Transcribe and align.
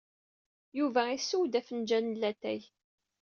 Yuba 0.77 1.01
isseww-d 1.15 1.59
afenjal 1.59 2.05
n 2.07 2.17
latay. 2.21 2.61